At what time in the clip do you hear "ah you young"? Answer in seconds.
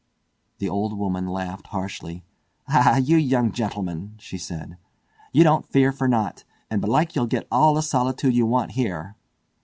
2.67-3.51